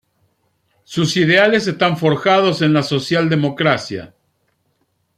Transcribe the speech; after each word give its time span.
Sus 0.83 1.15
ideales 1.15 1.67
están 1.67 1.95
forjados 1.95 2.63
en 2.63 2.73
la 2.73 2.81
socialdemocracia. 2.81 4.15